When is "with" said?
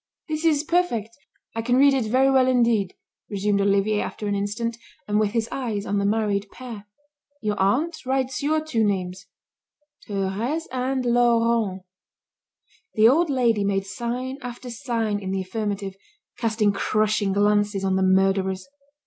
5.19-5.33